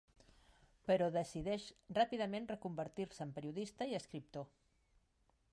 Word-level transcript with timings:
Però 0.91 1.09
decideix 1.17 1.67
ràpidament 1.99 2.49
reconvertir-se 2.53 3.23
en 3.29 3.37
periodista 3.39 3.93
i 3.93 3.97
escriptor. 4.03 4.53